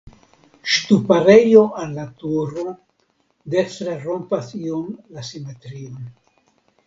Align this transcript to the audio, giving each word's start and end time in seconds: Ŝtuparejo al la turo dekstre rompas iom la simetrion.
Ŝtuparejo 0.75 1.61
al 1.81 1.91
la 1.97 2.05
turo 2.23 2.63
dekstre 3.55 3.93
rompas 4.07 4.49
iom 4.61 4.87
la 5.17 5.27
simetrion. 5.31 6.01